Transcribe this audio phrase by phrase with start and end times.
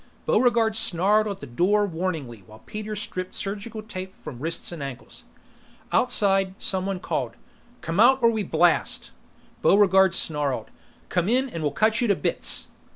[0.25, 5.25] Buregarde snarled at the door warningly while Peter stripped surgical tape from wrists and ankles.
[5.91, 7.35] Outside, someone called,
[7.81, 9.11] "Come out or we blast!"
[9.61, 10.71] Buregarde snarled,
[11.09, 12.69] "Come in and we'll cut you to bits!"